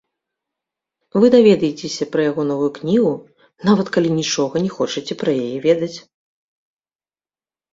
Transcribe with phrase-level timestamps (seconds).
[1.23, 3.11] Вы даведаецеся пра яго новую кнігу,
[3.69, 5.95] нават калі нічога не хочаце пра яе ведаць.